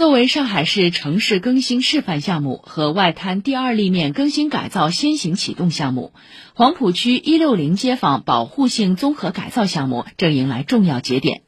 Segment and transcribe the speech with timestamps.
[0.00, 6.14] 作为上海市城市更新示范项目和外滩第二立面更新改造先行启动项目，
[6.54, 11.42] 黄浦区一六零街坊保护性综合改造项目正迎来重要节点。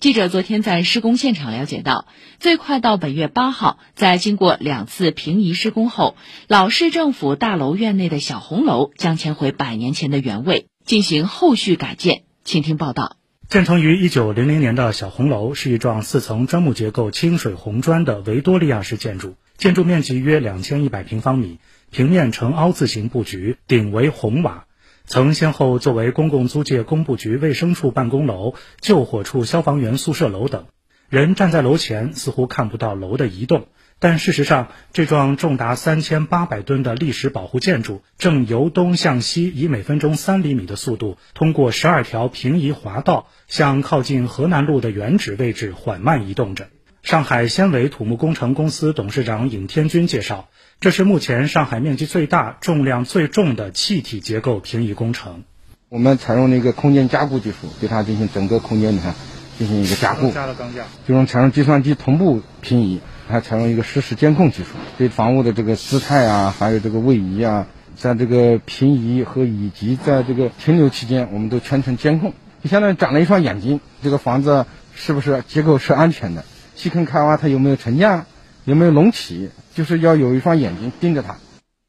[0.00, 2.08] 记者昨天在施工现场了解到，
[2.40, 6.16] 最快到本月八号，在经过两次平移施工后，
[6.48, 12.24] 老市政府大楼院内的小红楼将迁回百年前的原位，进行后续改建。
[12.42, 13.21] 请听报道。
[13.52, 21.58] 建成于一九零零年的小红楼是一幢四层砖木结构清水红砖的维多利亚式建筑，建筑面积约两千一百平方米，
[21.90, 24.64] 平面呈凹字形布局，顶为红瓦，
[25.04, 30.64] 曾先后作为公共租界工部局卫生处办公楼、救火处消防员宿舍楼等。
[31.10, 33.66] 人站在楼前，似乎看不到楼的移动。
[34.02, 46.66] 但事实上，这幢重达三千八百吨的历史保护建筑正由东向西，以每分钟三厘米的速度，通过十二条平移滑道，向靠近河南路的原址位置缓慢移动着。
[47.04, 50.48] 上海纤维土木工程公司董事长尹天军介绍，
[50.80, 55.44] 这是目前上海面积最大、重量最重的气体结构平移工程。
[55.88, 59.14] 我们采用了一个空间加固技术，对它进行整个空间，你看
[59.58, 63.00] 进行一个加固，加了钢架，就用采用计算机同步平移。
[63.28, 73.80] 还采用一个实时监控技术，对房屋的这个姿态啊，还有这个位移啊，在这个平移和以及在这个停留期间，我们都全程监控，就相当于长了一双眼睛。
[74.02, 76.44] 这个房子是不是结构是安全的？
[76.74, 78.26] 细坑开挖它有没有沉降，
[78.64, 81.36] 有没有隆起，就是要有一双眼睛盯着它。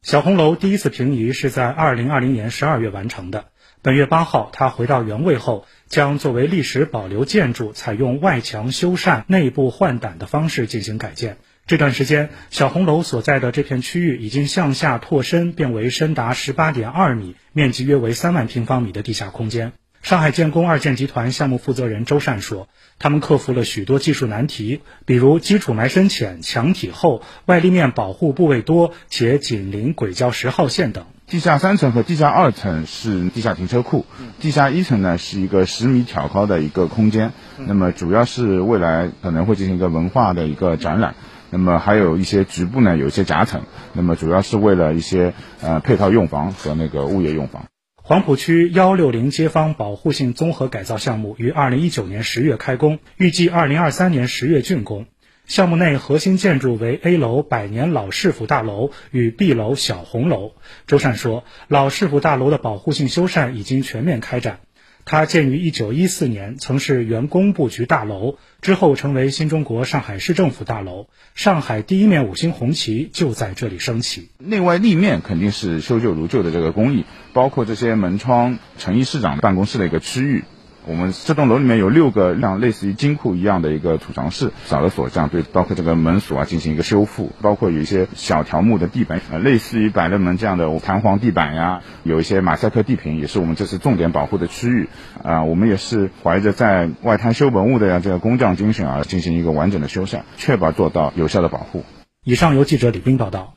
[0.01, 3.45] 小红楼第一次平移是在二零二零年十二月完成的。
[3.83, 11.35] 本月八号，它回到原位后，将作为历史保留建筑，采用外墙修缮、内部换胆的方式进行改建。
[11.67, 19.73] 这段时间，小红楼所在的这片区域已经向下拓深，变为深达十八点二米、面积约为三万平方米的地下空间。
[20.01, 34.05] 上海建工二建集团项目负责人周善说：“他们克服了许多技术难题，比如基础埋深浅、墙体厚、外立面保护部位多且紧邻轨交十号线等。”地下三层和地下二层是地下停车库，
[34.39, 41.15] 地下一层呢是一个十米挑高的一个空间，那么主要是未来可能会进行一个文化的一个展览，
[41.49, 43.63] 那么还有一些局部呢有一些夹层，
[43.93, 47.65] 那么主要是为了一些呃配套用房和那个物业用房。
[47.95, 55.05] 黄浦区幺六零街坊保护性综合改造项目于二零一九年十月开工，预计二零二三年十月竣工。
[55.45, 60.53] 项目内核心建筑为 A 楼百年老市府大楼与 B 楼小红楼。
[60.87, 64.59] 周善说，老市府大楼的保护性修缮已经全面开展。
[65.05, 71.07] 它建于1914年，曾是原工部局大楼，之后成为新中国上海市政府大楼。
[71.35, 74.29] 上海第一面五星红旗就在这里升起。
[74.37, 80.45] 内外立面肯定是修旧如旧的这个工艺，包括这些门窗，陈毅市长办公室的一个区域。
[80.85, 94.89] 我们这栋楼里面有六个像类似于金库一样的一个储藏室，少了锁匠对包括这个门锁啊进行一个修复，包括有一些小条木的地板，呃，类似于百乐门这样的弹簧地板呀，有一些马赛克地坪，也是我们这次重点保护的区域。
[95.23, 101.83] 啊，我们也是怀着在外滩修文物的呀这个工匠精神啊，进行一个完整的修缮，确保做到有效的保护。
[102.25, 103.55] 以上由记者李斌报道。